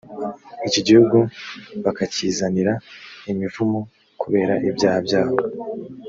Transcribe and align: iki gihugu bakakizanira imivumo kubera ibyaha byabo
iki 0.67 0.81
gihugu 0.87 1.17
bakakizanira 1.83 2.73
imivumo 3.31 3.79
kubera 4.21 4.53
ibyaha 4.69 4.99
byabo 5.07 5.37